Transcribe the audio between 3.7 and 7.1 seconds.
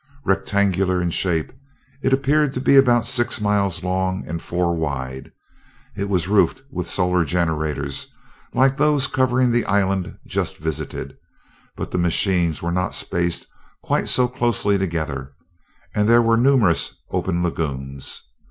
long and four wide. It was roofed with